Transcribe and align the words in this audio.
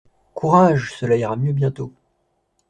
«Courage!… 0.33 0.95
cela 0.97 1.15
ira 1.15 1.35
mieux 1.35 1.53
bientôt. 1.53 1.93